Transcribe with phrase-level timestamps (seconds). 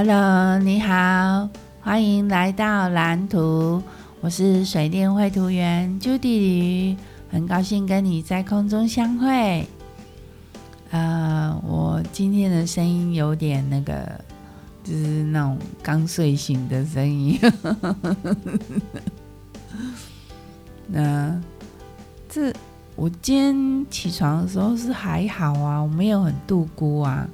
[0.00, 1.48] Hello，你好，
[1.80, 3.82] 欢迎来到蓝图。
[4.20, 6.96] 我是水电绘图员朱迪鱼，
[7.28, 9.66] 很高兴跟你在空中相会。
[10.92, 14.08] 呃，我今天的声音有点那个，
[14.84, 17.36] 就是那种刚睡醒的声音。
[20.86, 21.42] 那
[22.28, 22.54] 这
[22.94, 27.28] 我今天起床的时候是还好啊，我没有很度孤啊，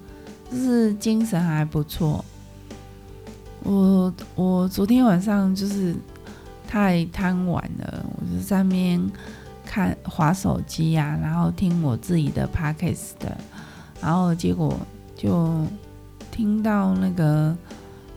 [0.50, 2.24] 就是精神还不错。
[3.64, 5.94] 我我昨天晚上就是
[6.68, 9.00] 太贪玩了，我就在面
[9.64, 13.36] 看滑手机呀、然后听我自己的 podcast 的，
[14.02, 14.78] 然后结果
[15.16, 15.64] 就
[16.30, 17.56] 听到那个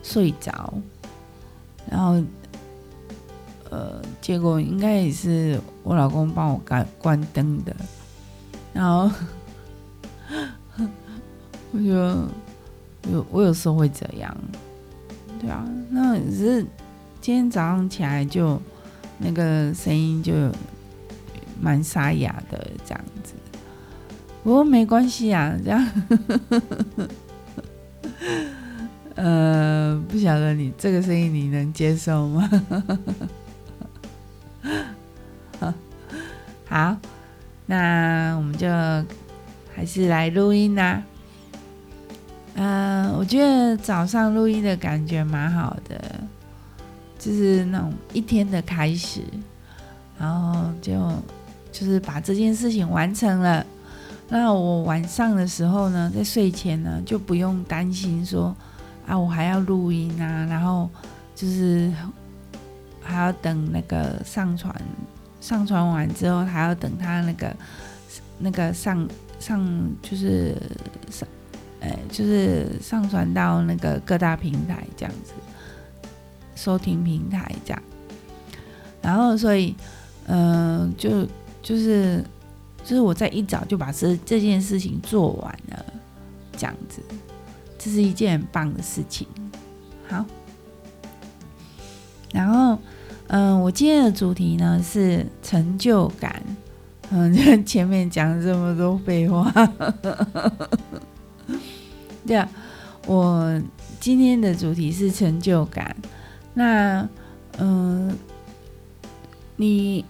[0.04, 0.73] 睡着，
[1.90, 2.22] 然后
[3.70, 7.73] 呃，结果应该也是我老公帮我关关灯的，
[8.73, 9.09] 然后
[11.72, 11.84] 我就
[13.11, 14.36] 有我有时候会这样。
[15.39, 16.66] 对啊，那只是
[17.21, 18.61] 今天早上起来就
[19.17, 20.33] 那个声音就
[21.61, 23.33] 蛮沙哑的这样子，
[24.43, 25.88] 不过没关系啊，这样，
[29.15, 32.49] 呃，不晓得你这个声音你能接受吗？
[36.69, 36.97] 好，
[37.65, 38.67] 那我们就
[39.73, 41.02] 还是来录音啦。
[42.59, 46.02] 嗯、呃，我觉得早上录音的感觉蛮好的，
[47.19, 49.22] 就是那种一天的开始，
[50.17, 51.14] 然后就
[51.72, 53.64] 就是把这件事情完成了。
[54.27, 58.55] 那我晚上的时候呢，在睡前呢，就不用担心说
[59.05, 60.89] 啊，我还要录音啊，然后
[61.36, 61.94] 就是
[63.03, 64.75] 还要等那个上传，
[65.39, 67.55] 上传完之后还要等他那个
[68.39, 69.08] 那个上
[69.39, 69.64] 上
[70.02, 70.55] 就是。
[72.09, 75.33] 就是上传到那个各大平台这样子，
[76.55, 77.83] 收听平台这样，
[79.02, 79.76] 然后所以，
[80.27, 81.26] 嗯、就
[81.61, 82.23] 就是
[82.83, 85.86] 就是我在一早就把这这件事情做完了，
[86.58, 87.02] 这样子，
[87.77, 89.27] 这是一件很棒的事情。
[90.08, 90.26] 好，
[92.32, 92.80] 然后，
[93.27, 96.42] 嗯、我今天的主题呢是成就感，
[97.09, 97.33] 嗯，
[97.65, 99.52] 前面讲这么多废话。
[102.27, 102.49] 对啊，
[103.05, 103.61] 我
[104.02, 105.95] 今天的主题是成就感。
[106.54, 107.08] 那，
[107.58, 108.14] 嗯、
[109.55, 110.04] 你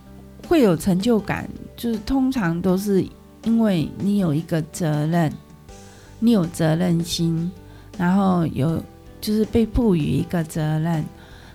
[0.48, 3.06] 会有成就感，就是通常都是
[3.44, 5.32] 因为你有一个责任，
[6.20, 7.52] 你有责任心，
[8.00, 8.82] 然后有
[9.22, 11.06] 就是被赋予一个责任，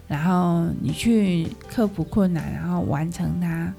[0.07, 3.75] 然后你去克服困难，然后完成它，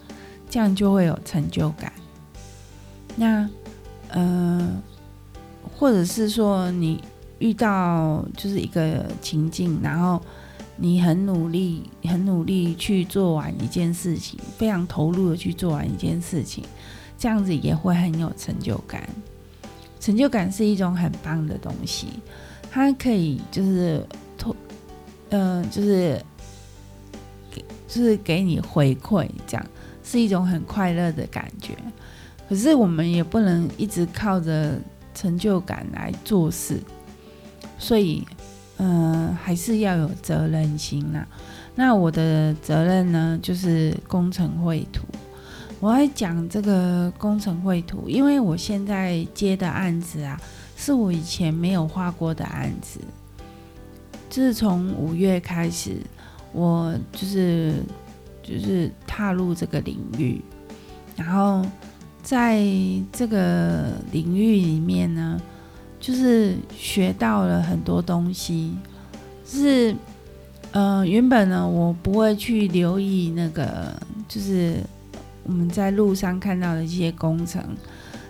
[0.49, 1.93] 这样就会有成就感。
[3.15, 3.49] 那，
[4.09, 4.83] 嗯、呃。
[5.75, 7.03] 或者是说你
[7.39, 10.21] 遇到就是一个情境，然后
[10.77, 16.63] 你很努力、很努力去做完一件事情，非常投入的去做完一件事情，
[17.17, 19.07] 这样子也会很有成就感。
[19.99, 22.07] 成就感是一种很棒的东西，
[22.71, 24.05] 它可以就是
[24.37, 24.55] 托，
[25.29, 26.21] 嗯、就是
[27.51, 29.65] 给，就是给你回馈，这样
[30.03, 31.75] 是一种很快乐的感觉。
[32.47, 34.79] 可是我们也不能一直靠着。
[35.13, 36.81] 成就感来做事，
[37.77, 38.25] 所以，
[38.77, 41.27] 嗯、还是要有责任心呐、啊。
[41.75, 45.03] 那我的责任呢，就是工程绘图。
[45.79, 50.39] 我还讲这个工程绘图，因为我现在接的案子啊，
[50.77, 52.99] 是我以前没有画过的案子。
[54.29, 55.97] 自从五月开始，
[56.51, 57.73] 我就是
[58.41, 60.41] 就是踏入这个领域，
[61.15, 61.65] 然后。
[62.23, 62.63] 在
[63.11, 65.39] 这个领域里面呢，
[65.99, 68.73] 就是学到了很多东西。
[69.45, 69.93] 是，
[70.71, 73.93] 呃，原本呢，我不会去留意那个，
[74.27, 74.77] 就是
[75.43, 77.61] 我们在路上看到的一些工程。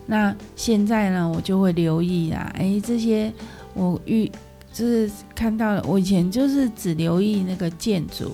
[0.08, 2.52] 那现在呢，我就会留意啦。
[2.56, 3.32] 哎，这些
[3.76, 4.30] 我遇
[4.74, 8.32] 就是看到了，我以前就是只留意那个建筑，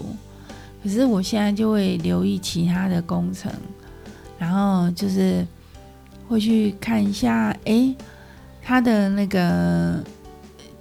[0.82, 3.52] 可是我现在就会留意其他的工程。
[4.40, 5.46] 然后就是
[6.30, 7.94] 会去看一下，哎，
[8.62, 10.04] 它的那个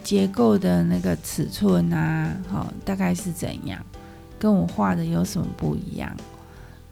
[0.04, 3.82] 结构的那个尺寸啊，好，大概是怎样，
[4.38, 6.14] 跟我画的有什么不一样？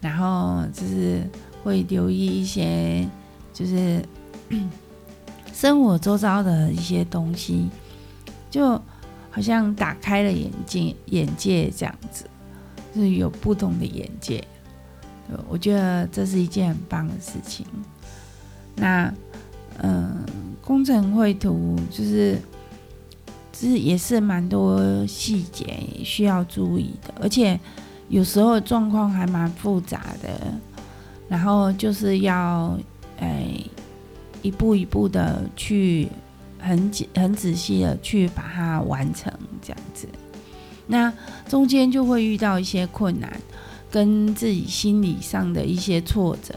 [0.01, 1.23] 然后就是
[1.63, 3.07] 会留意一些，
[3.53, 4.03] 就是
[5.53, 7.69] 生活周遭的一些东西，
[8.49, 8.69] 就
[9.29, 12.25] 好像打开了眼睛眼界这样子，
[12.95, 14.43] 就是有不同的眼界。
[15.47, 17.65] 我觉得这是一件很棒的事情。
[18.77, 19.13] 那，
[19.81, 20.15] 嗯，
[20.63, 22.37] 工程绘图就是
[23.51, 27.59] 就是也是蛮多细节需要注意的，而且
[28.07, 30.29] 有时候状况还蛮复杂的，
[31.27, 32.77] 然后就是要
[33.19, 33.47] 哎
[34.41, 36.07] 一步一步的去
[36.59, 40.07] 很很仔细的去把它完成这样子，
[40.85, 41.11] 那
[41.49, 43.35] 中间就会遇到一些困难，
[43.89, 46.53] 跟自己心理上的一些挫折，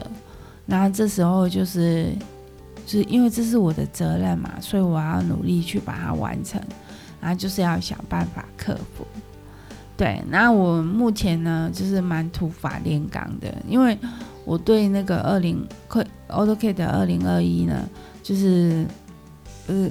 [0.66, 2.12] 那这时候就是
[2.86, 6.60] 就是因为这是我的责任嘛，所以我要努力去把它完成。
[7.22, 9.06] 然后就是要想办法克服，
[9.94, 10.22] 对。
[10.30, 13.94] 那我目前呢，就是蛮土法炼钢的，因为
[14.46, 15.62] 我对那个二零
[16.30, 17.86] AutoCAD 的二零二一呢，
[18.22, 18.86] 就是
[19.66, 19.90] 呃，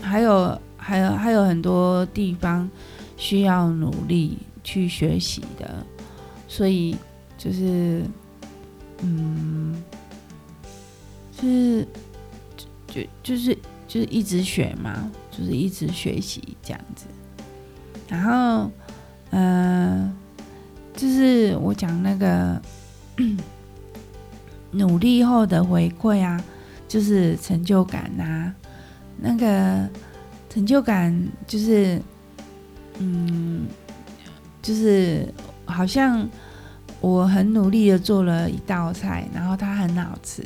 [0.00, 2.68] 还有还有还有很多地方
[3.16, 5.86] 需要努力去学习的，
[6.48, 6.96] 所以
[7.38, 8.02] 就是
[9.02, 9.82] 嗯，
[11.36, 11.86] 就是
[12.86, 13.54] 就就是
[13.86, 15.10] 就是一直学嘛。
[15.34, 17.06] 就是一直学习这样子，
[18.06, 18.70] 然后，
[19.30, 20.12] 嗯、呃，
[20.94, 22.60] 就是我讲那个
[24.72, 26.38] 努力后的回馈啊，
[26.86, 28.54] 就是成就感啊，
[29.16, 29.88] 那个
[30.50, 31.98] 成就感就是，
[32.98, 33.66] 嗯，
[34.60, 35.26] 就是
[35.64, 36.28] 好像
[37.02, 40.42] 我很努力的做了一道菜，然后它很好吃，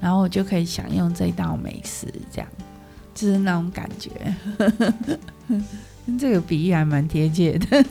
[0.00, 2.48] 然后我就可以享用这道美食，这样。
[3.14, 4.10] 就是那种感觉，
[6.16, 7.84] 这个比喻还蛮贴切的。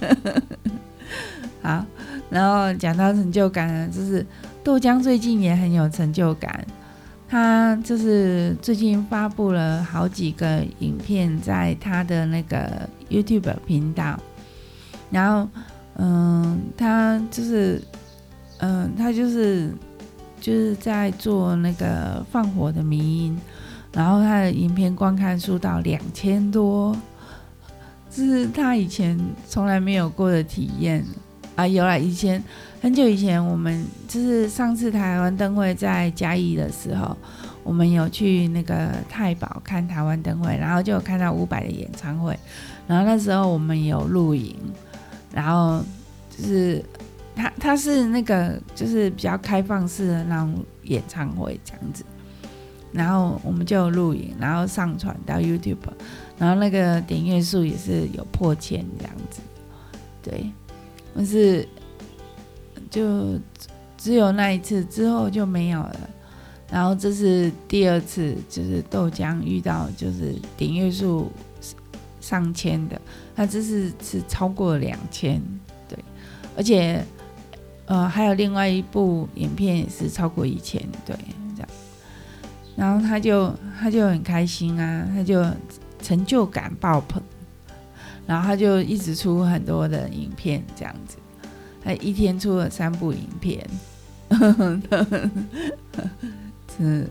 [1.61, 1.85] 好，
[2.29, 4.25] 然后讲到成就感呢，就是
[4.63, 6.65] 豆浆最近也很有成就感。
[7.29, 14.17] 他就是最近发布了好几个影片在他的那个 YouTube 频道，
[15.11, 15.49] 然后，
[15.97, 17.81] 嗯，他就是，
[18.59, 19.71] 嗯，他就是
[20.39, 23.39] 就是在做那个放火的迷音。
[23.93, 26.95] 然后他的影片观看数到两千多，
[28.11, 31.03] 这是他以前从来没有过的体验
[31.55, 31.65] 啊！
[31.65, 32.43] 有了以前
[32.79, 37.17] 很久以前，我们就是上次台湾灯会在嘉义的时候，
[37.63, 42.37] 我们有去那个太保看台湾灯会，然后就有看到伍佰的演唱会，
[42.85, 44.55] 然后那时候我们有录影，
[45.33, 45.83] 然后
[46.29, 46.83] 就是
[47.35, 52.03] 他他是那个就是比较开放式的那种演唱会这样子。
[52.93, 55.77] 然后我们就录影，然后上传到 YouTube，
[56.37, 59.41] 然后那个点阅数也是有破千这样子，
[60.23, 60.49] 对，
[61.13, 61.67] 但是
[62.89, 63.37] 就
[63.97, 66.09] 只有那一次之后就没有了。
[66.71, 71.31] 然后这是第二次，就是豆浆遇到就是点阅数
[72.27, 73.01] 上千的，
[73.33, 75.41] 他这是是超过两千，
[75.87, 75.97] 对，
[76.57, 77.01] 而且
[77.85, 81.15] 呃还有另外一部影片也是超过一千，对。
[81.55, 81.69] 这样
[82.75, 85.41] 然后他就他就很开心啊，他就
[86.01, 87.23] 成就感爆棚，
[88.27, 91.15] 然后他就一直出很多的影片这样子，
[91.81, 93.65] 他一天出了三部影片，
[96.77, 97.07] 是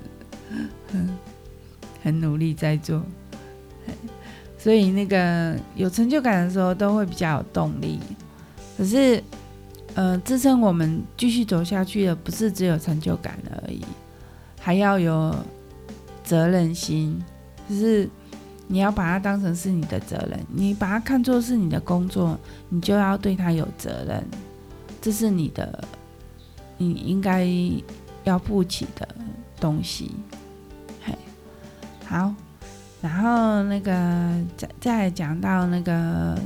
[2.03, 3.03] 很努力在做，
[4.67, 8.01] 所以那个有成就感的时候都会比较有动力。
[8.77, 9.23] 可是，
[9.95, 13.81] 呃，支撑我们继续走下去的不是只有成就感而已，
[14.59, 15.33] 还要有。
[16.25, 17.23] 责任心，
[17.71, 18.11] 就是
[18.67, 22.37] 你要把它当成是你的责任，你把它看作是你的工作，
[22.69, 24.25] 你就要对它有责任，
[25.01, 25.85] 这是你的，
[26.79, 27.47] 你应该
[28.25, 29.09] 要负起的
[29.61, 30.11] 东西。
[31.05, 31.17] 嘿，
[32.05, 32.35] 好，
[33.07, 33.93] 然后那个
[34.57, 36.37] 再再讲到那个，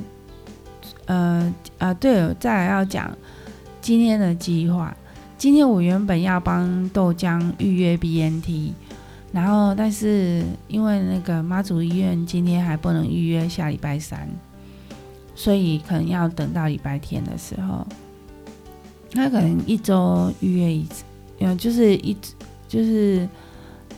[1.07, 3.11] 呃呃，对，再来要讲
[3.81, 4.95] 今天的计划。
[5.39, 8.75] 今天我原本要帮豆浆预约 BNT。
[9.33, 14.29] 然后，但是因为那个妈祖医院今天还不能预约，下礼拜三，
[15.35, 17.87] 所以可能要等到礼拜天的时候。
[19.13, 21.05] 那可能一周预约一次，
[21.39, 22.15] 嗯，就是一，
[22.69, 23.27] 就是，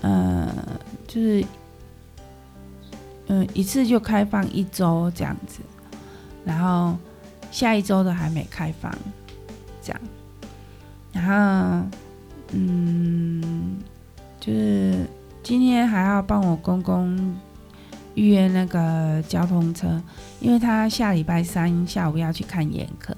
[0.03, 0.49] 呃，
[1.09, 1.45] 就是，
[3.33, 5.61] 嗯，一次就开放一周这样子，
[6.45, 6.95] 然后
[7.51, 8.93] 下一周都还没开放，
[9.81, 10.01] 这样，
[11.13, 11.89] 然后，
[12.53, 13.79] 嗯，
[14.39, 15.07] 就是。
[15.45, 17.37] 今天还要帮我公公
[18.15, 20.01] 预约那个交通车，
[20.39, 23.13] 因为他下礼拜三下午要去看眼科，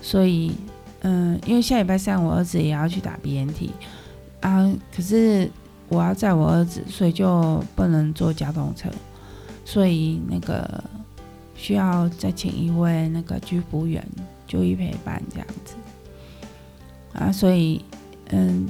[0.00, 0.52] 所以，
[1.00, 3.70] 嗯，因为下礼拜三我儿子也要去打 BNT
[4.40, 5.50] 啊，可是
[5.88, 8.88] 我要载我儿子，所以就不能坐交通车，
[9.64, 10.82] 所以那个
[11.54, 14.06] 需要再请一位那个居服员
[14.46, 15.74] 就医陪伴这样子
[17.12, 17.84] 啊，所以，
[18.30, 18.68] 嗯。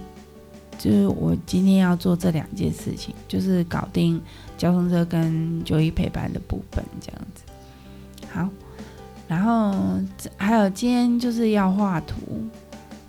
[0.78, 4.20] 就是我今天要做这两件事情，就是搞定
[4.58, 7.44] 交通车跟就医陪伴的部分，这样子。
[8.32, 8.48] 好，
[9.28, 10.00] 然后
[10.36, 12.16] 还有今天就是要画图，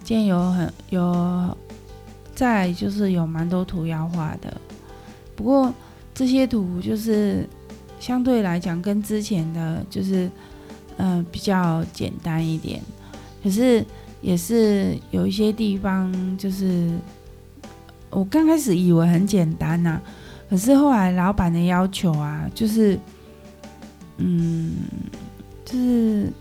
[0.03, 1.57] 今天有很有，
[2.35, 4.55] 再就是有蛮多图要画的，
[5.35, 5.73] 不过
[6.13, 7.49] 这些图就是
[8.03, 10.29] 相对来讲跟之前的就是
[10.97, 12.81] 嗯、比较简单一点，
[13.41, 13.83] 可是
[14.21, 16.91] 也是有一些地方就是。
[18.15, 20.01] 我刚开始以为很简单呐、啊，
[20.47, 22.95] 可是后来老板的要求啊，就是，
[24.17, 24.75] 嗯，
[25.65, 26.31] 就是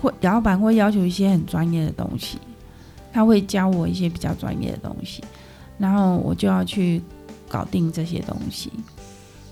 [0.00, 2.38] 会老板会要求一些很专业的东西，
[3.12, 5.22] 他会教我一些比较专业的东西，
[5.76, 7.02] 然后我就要去
[7.50, 8.72] 搞定这些东西，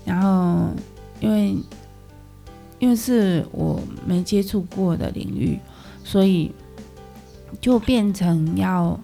[0.03, 0.71] 然后
[1.21, 1.55] 因为
[2.79, 5.57] 因为是我没接触过的领域，
[6.03, 6.51] 所以
[7.61, 8.99] 就变成要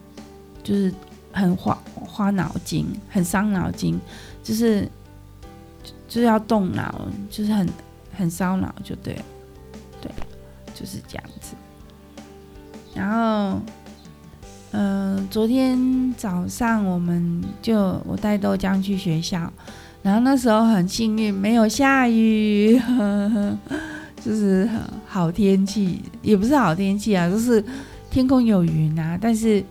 [0.61, 0.93] 就是
[1.31, 1.77] 很花。
[2.09, 3.99] 花脑筋，很伤脑筋，
[4.41, 4.89] 就是
[6.07, 7.69] 就是要动脑，就是很
[8.11, 9.13] 很烧脑，就对，
[10.01, 10.09] 对，
[10.73, 11.55] 就是这样子。
[12.95, 13.61] 然后，
[14.71, 19.53] 嗯、昨天早上我们就我带豆浆去学校，
[20.07, 23.57] 然后那时候很幸运，没有下雨，呵 呵
[24.23, 24.65] 就是
[25.05, 27.61] 好天气，也不是好天气啊，就是
[28.09, 29.61] 天空有云啊，但是，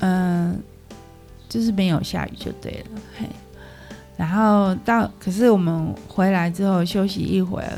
[0.00, 0.60] 嗯、
[1.48, 3.26] 就是没有下雨就对了，嘿。
[4.16, 7.70] 然后到，可是我们回来之后休息一会儿，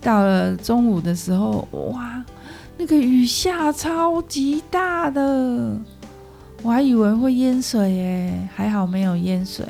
[0.00, 2.24] 到了中午的时候，哇，
[2.78, 5.78] 那个雨下超级大的，
[6.62, 9.62] 我还以为会淹水耶，还好没有淹水。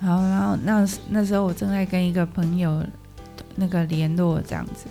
[0.00, 2.84] 好，然后那那时候我正在跟一个朋友
[3.54, 4.86] 那个联络这样子，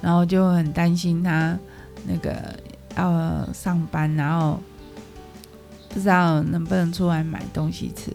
[0.00, 1.58] 然后就很担心他
[2.06, 2.58] 那个
[2.96, 4.60] 要上班，然后。
[5.90, 8.12] 不知道能不能出来买东西吃，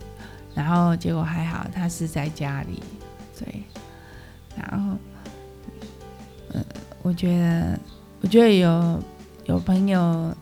[0.53, 2.83] 然后结果还好，他是在家里，
[3.39, 3.63] 对，
[4.57, 4.98] 然后，
[6.51, 6.65] 嗯，
[7.01, 7.79] 我觉得，
[8.19, 9.03] 我觉得有
[9.45, 10.36] 有朋友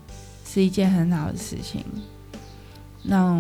[0.46, 1.86] 是一件很好的事情。
[3.04, 3.40] 那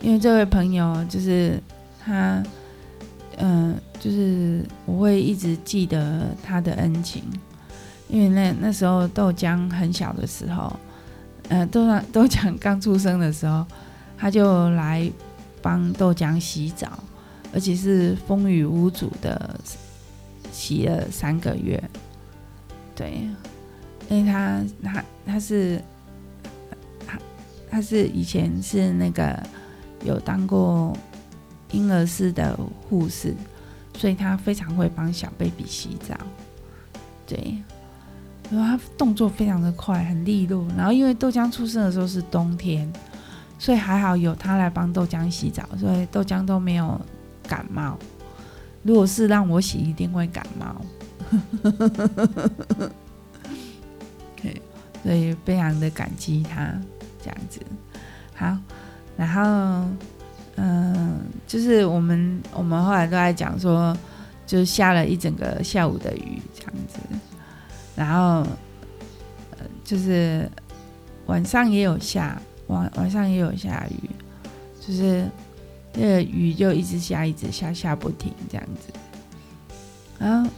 [0.00, 1.60] 因为这位朋友就是
[2.04, 2.42] 他，
[3.38, 7.22] 嗯，就是我会一直记得他的恩情，
[8.08, 10.74] 因为那那时候豆浆很小的时候。
[11.50, 13.64] 呃，豆浆豆浆刚出生的时候，
[14.18, 15.10] 他就来
[15.62, 17.02] 帮豆浆洗澡，
[17.54, 19.58] 而且是风雨无阻的
[20.52, 21.82] 洗了三个月。
[22.94, 23.26] 对，
[24.10, 25.82] 因为他他他是
[27.06, 27.18] 他
[27.70, 29.42] 他是以前是那个
[30.04, 30.96] 有当过
[31.72, 33.34] 婴儿室的护士，
[33.96, 36.16] 所以他非常会帮小 baby 洗澡。
[37.26, 37.58] 对。
[38.50, 40.66] 然后他动作非常的快，很利落。
[40.74, 42.90] 然后因为豆浆出生的时候是冬天，
[43.58, 46.98] 所以还好有他来帮豆浆洗澡，所以豆浆都没有
[47.42, 47.98] 感冒。
[48.82, 50.80] 如果是让我洗，一定会感冒。
[54.40, 54.62] 对，
[55.02, 56.72] 所以非常的感激他
[57.22, 57.60] 这样子。
[58.34, 58.56] 好，
[59.18, 59.84] 然后
[60.54, 63.94] 嗯，就是我们我们后来都在讲说，
[64.46, 66.98] 就下了一整个下午的雨这样子。
[67.96, 68.46] 然后，
[69.50, 70.48] 呃，就是
[71.26, 74.08] 晚上也有下，晚晚上也有下雨，
[74.80, 75.28] 就是
[75.94, 78.92] 那个雨就一直下，一直下，下不停这样子。
[80.18, 80.50] 然后，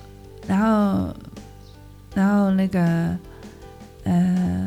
[0.46, 1.16] 然后，
[2.14, 3.16] 然后那个，
[4.04, 4.59] 呃，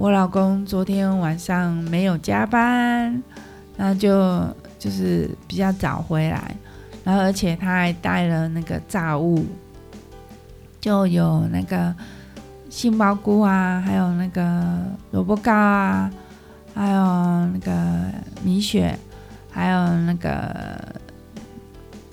[0.00, 3.22] 我老公昨天晚上没有加班，
[3.76, 4.42] 然后就
[4.78, 6.56] 就是比较早回来，
[7.04, 9.44] 然后而且他还带了那个炸物。
[10.80, 11.94] 就有那个
[12.70, 14.74] 杏鲍菇啊，还有那个
[15.10, 16.10] 萝卜糕啊，
[16.74, 17.04] 还有
[17.48, 18.10] 那个
[18.42, 18.98] 米雪，
[19.50, 20.30] 还有那个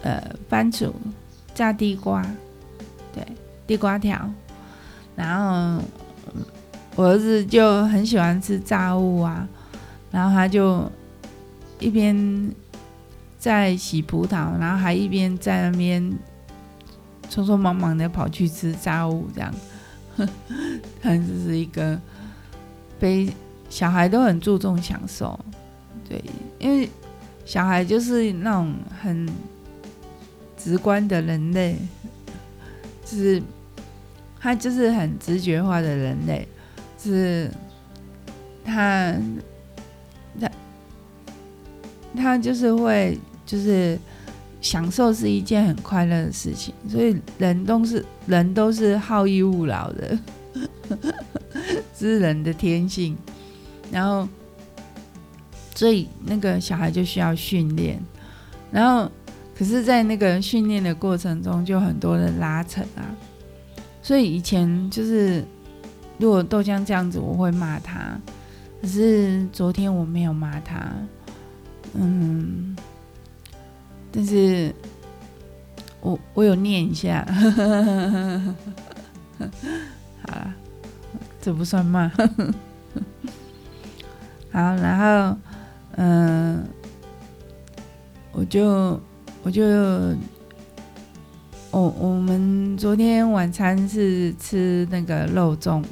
[0.03, 0.93] 呃番薯
[1.55, 2.21] 炸地瓜，
[3.13, 3.25] 对，
[3.65, 4.29] 地瓜条。
[5.15, 5.81] 然后
[6.97, 9.47] 我儿子就很喜欢吃炸物啊，
[10.11, 10.91] 然后他就
[11.79, 12.51] 一边
[13.39, 16.13] 在洗葡萄，然后还一边在那边。
[17.29, 19.53] 匆匆忙忙的跑去吃炸物，这样，
[21.01, 21.99] 他就是一个
[22.97, 23.29] 非
[23.69, 25.37] 小孩都很注重享受，
[26.07, 26.23] 对，
[26.57, 26.89] 因为
[27.43, 29.27] 小孩就是那种很
[30.55, 31.75] 直观的人类，
[33.03, 33.43] 就是
[34.39, 36.47] 他就是很直觉化的人类，
[36.97, 37.49] 是
[38.65, 39.15] 他
[40.39, 40.49] 他
[42.15, 43.99] 他就是会就是。
[44.59, 50.19] 享受是一件很快乐的事情，所以人都是人都是好逸恶劳的，
[51.95, 53.15] 这是人的天性。
[53.91, 54.27] 然后，
[55.75, 58.01] 所以那个小孩就需要训练，
[58.71, 59.09] 然后
[59.57, 63.05] 可是，在那个训练的过程中，就很多的拉扯啊。
[64.01, 65.45] 所以以前就是，
[66.17, 68.17] 如果豆浆这样子，我会骂他。
[68.81, 70.91] 可是昨天我没有骂他，
[71.93, 72.75] 嗯，
[74.11, 74.73] 但是
[76.01, 77.25] 我我有念一下，
[80.21, 80.53] 好了，
[81.41, 82.07] 这不算骂。
[84.51, 85.37] 好，然后
[85.97, 86.63] 嗯，
[88.31, 88.99] 我就
[89.43, 89.61] 我就。
[91.69, 95.83] 我、我们昨天晚餐是吃那个肉粽，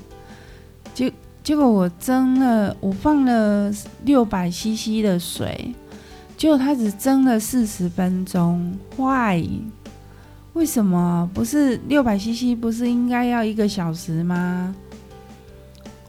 [1.46, 3.72] 结果我蒸了，我放了
[4.04, 5.76] 六百 CC 的水，
[6.36, 8.76] 结果它只蒸了四十分钟。
[8.98, 9.48] Why？
[10.54, 11.30] 为什么？
[11.36, 14.76] 不是六百 CC 不是应该要一个小时吗？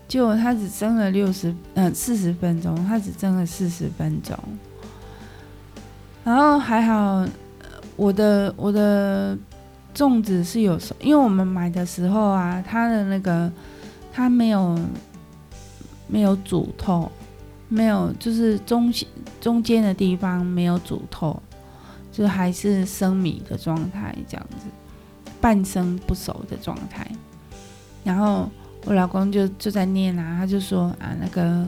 [0.08, 4.34] 结果它只蒸了六十嗯四十分钟，它只蒸了四十分钟。
[6.24, 7.28] 然后还好，
[7.96, 9.36] 我的我的。
[9.94, 13.50] 粽子是有，因为我们买的时候啊，它的那个
[14.12, 14.78] 它没有
[16.06, 17.10] 没有煮透，
[17.68, 18.92] 没有就是中
[19.40, 21.40] 中间的地方没有煮透，
[22.12, 24.66] 就还是生米的状态这样子，
[25.40, 27.10] 半生不熟的状态。
[28.04, 28.48] 然后
[28.84, 31.66] 我老公就就在念啊，他就说啊，那个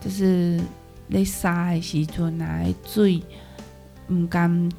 [0.00, 0.60] 就是
[1.06, 3.22] 那沙的时阵啊，水
[4.08, 4.70] 唔甘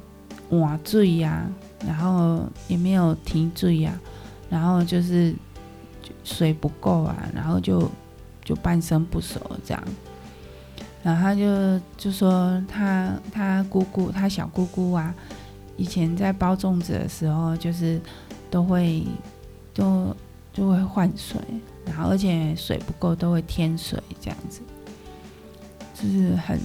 [0.48, 1.48] 换水呀。
[1.86, 5.34] 然后也没有停水呀、啊，然后就是
[6.22, 7.90] 水不够啊，然后就
[8.50, 9.82] 就半生不熟这样。
[11.04, 15.14] 然后他就就说他他姑姑他小姑姑啊，
[15.76, 18.00] 以前在包粽子的时候，就是
[18.50, 19.06] 都会
[19.72, 20.14] 都
[20.52, 21.40] 就会换水，
[21.86, 24.60] 然后而且水不够都会添水这样子，
[25.94, 26.58] 就是很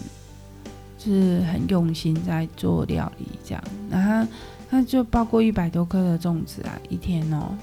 [0.97, 4.27] 就是很用心在做料理这样，然后。
[4.67, 7.55] 他就包过一百多颗的粽子啊，一天哦，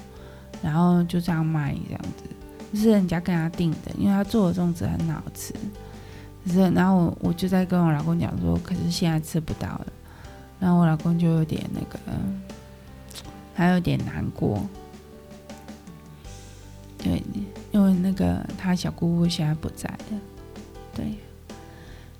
[0.63, 2.23] 然后就这样卖这样子，
[2.77, 5.53] 是人家跟他订的，因为他做的粽子很好吃。
[6.45, 9.87] 可是，然后我我就在跟我老公讲说，可是现在吃不到了，
[10.59, 11.99] 然后我老公就有点那个，
[13.53, 14.61] 还有点难过。
[16.97, 17.21] 对，
[17.71, 20.19] 因为那个他小姑姑现在不在了。
[20.93, 21.05] 对，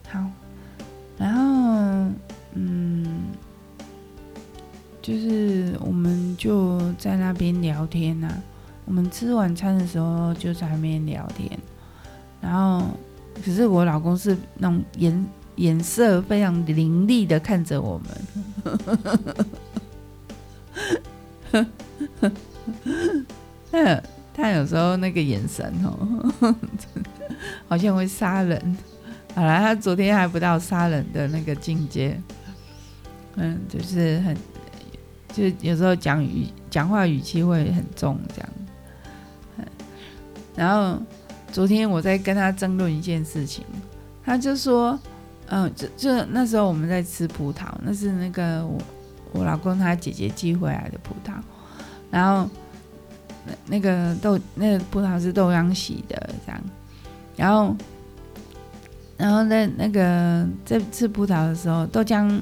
[0.10, 0.24] 好，
[1.18, 2.12] 然后
[2.54, 3.24] 嗯。
[5.02, 8.42] 就是我们就在那边聊天呐、啊，
[8.86, 11.50] 我们吃晚餐的时候就在那边聊天，
[12.41, 12.86] 然后
[13.43, 18.00] 可是我老公是那种眼眼色非常凌厉的看着我
[21.52, 21.65] 们，
[23.72, 24.02] 他
[24.34, 26.56] 他有时候那个眼神哦，
[27.69, 28.78] 好像会杀人。
[29.36, 32.19] 好了，他昨天还不到杀人的那个境界，
[33.36, 34.36] 嗯，就是很。
[35.36, 38.50] 就有时候讲语讲话语气会很重，这样。
[40.56, 41.02] 然后
[41.52, 43.63] 昨天我在跟他争论一件事情，
[44.24, 45.00] 他就说
[45.48, 48.78] ：“嗯，就就那时候我们在吃葡萄，那是那个我
[49.32, 51.34] 我老公他姐姐寄回来的葡萄，
[52.12, 52.50] 然后
[53.46, 56.62] 那那个豆那个葡萄是豆浆洗的，这样。
[57.36, 57.76] 然后
[59.18, 62.42] 然后在那个在吃葡萄的时候，豆浆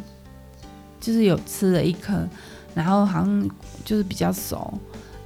[1.00, 2.28] 就是有吃了一颗。”
[2.74, 3.50] 然后好像
[3.84, 4.74] 就是比较熟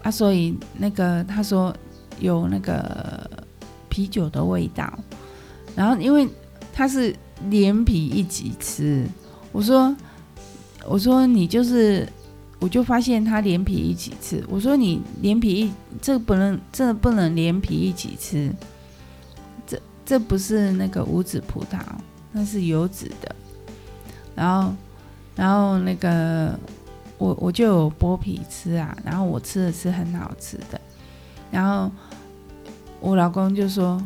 [0.01, 1.71] 啊，所以那个他说
[2.19, 3.29] 有那个
[3.89, 4.91] 啤酒的味道。
[5.75, 6.27] 然后因为
[6.73, 7.15] 他是
[7.49, 9.05] 连皮一起吃，
[9.51, 9.95] 我说
[10.85, 12.07] 我说你就是，
[12.59, 14.43] 我就发现他连皮一起吃。
[14.49, 18.51] 我说你连皮一这不能这不能连皮一起吃，
[19.67, 21.79] 这这不是那个无籽葡萄，
[22.31, 23.35] 那是有籽的。
[24.35, 24.73] 然后
[25.35, 26.57] 然后那个。
[27.17, 30.79] 我我就有剥皮吃啊，然后我吃的是很好吃的，
[31.55, 31.89] 然后
[32.99, 34.01] 我老公就说：“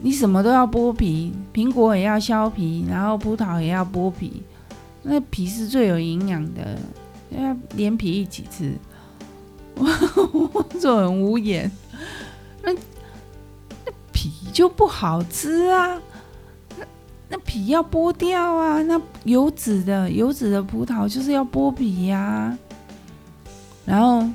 [0.00, 4.42] 你什么都要剥皮，苹果也要削皮，然后葡萄也要剥皮，
[5.02, 6.78] 那皮是最有营养的，
[7.28, 8.72] 要连皮一起吃。”
[9.76, 9.86] 我
[10.54, 11.70] 我就很无言，
[12.62, 16.00] 那那皮就不好吃啊。
[16.78, 16.86] 那
[17.28, 18.82] 那皮要剥掉啊！
[18.84, 22.58] 那有籽的有籽的葡萄就是要剥皮呀、啊。
[23.84, 24.26] 然后，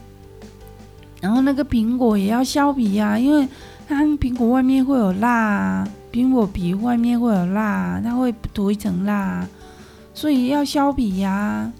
[1.21, 3.47] 然后那个苹果也要削皮、啊，因为
[3.87, 9.47] 它苹果外面会有蜡啊，苹果皮外面会有蜡、它会涂一层蜡，
[10.13, 11.73] 所以要削皮呀、啊。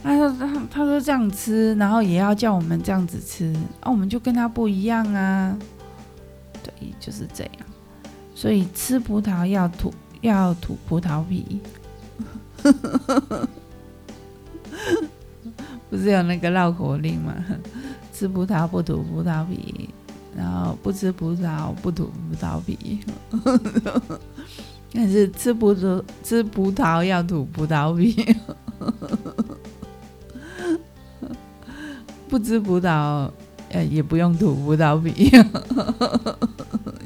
[0.00, 5.58] 他说他他说这样吃，然后也要叫我们这样子吃，啊，我们就跟他不一样啊。
[6.62, 7.52] 对，就是这样。
[8.34, 11.60] 所以吃葡萄要吐要吐葡萄皮，
[15.90, 17.34] 不是有那个绕口令吗？
[18.12, 19.88] 吃葡萄不吐葡萄皮，
[20.36, 23.00] 然后不吃葡萄不吐葡萄皮，
[24.92, 28.34] 但是吃葡萄吃葡萄要吐葡萄皮，
[32.28, 33.30] 不吃葡萄
[33.70, 35.30] 呃也不用吐葡萄皮。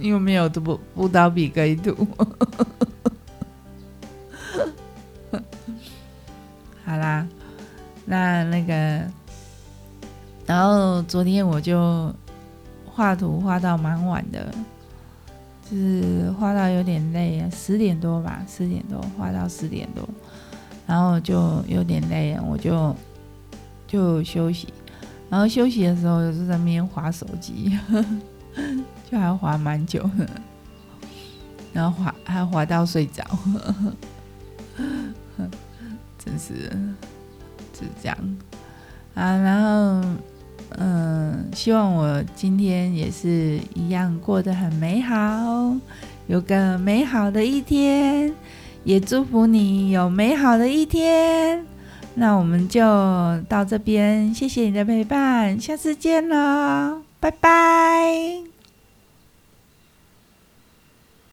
[0.01, 1.95] 因为没有葡葡萄皮可以吐，
[11.13, 12.11] 昨天我就
[12.87, 14.51] 画图画到蛮晚的，
[15.71, 20.09] 就是画到有点累啊，十点多吧，十点多画到十点多，
[20.87, 22.97] 然后就有点累啊，我就
[23.87, 24.73] 就休息，
[25.29, 27.79] 然后休息的时候就在那边划手机。
[29.11, 30.27] 就还划蛮久的，
[31.75, 33.23] 然后滑还滑到睡着，
[36.19, 36.71] 真是
[37.71, 38.17] 就是这样
[39.15, 39.37] 啊。
[39.37, 40.03] 然后
[40.71, 45.77] 嗯，希望我今天也是一样过得很美好，
[46.27, 48.33] 有个美好的一天，
[48.85, 51.65] 也祝福你有美好的一天。
[52.15, 52.81] 那我们就
[53.49, 58.52] 到这边，谢谢你的陪伴，下次见了，拜拜。